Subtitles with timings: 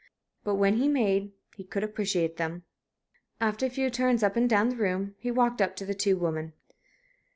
[0.43, 2.63] But, when made, he could appreciate them.
[3.39, 6.17] After a few turns up and down the room, he walked up to the two
[6.17, 6.53] women.